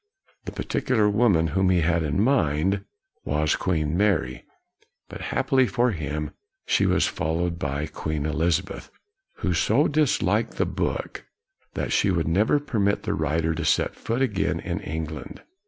[0.45, 2.85] The particular woman KNOX 131 whom he had in mind
[3.23, 4.45] was Queen Mary,
[5.07, 6.31] but unhappily for him
[6.65, 8.89] she was followed by Queen Elizabeth,
[9.45, 11.27] who so disliked the book
[11.75, 15.43] that she would never permit the writer to set foot again in England.